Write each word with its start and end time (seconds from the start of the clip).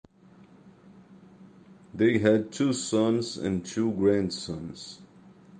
They 1.93 2.17
had 2.17 2.51
two 2.51 2.73
sons 2.73 3.37
and 3.37 3.63
two 3.63 3.91
grandsons. 3.91 4.99